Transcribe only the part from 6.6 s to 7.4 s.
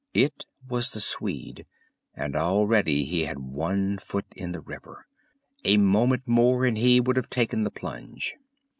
and he would have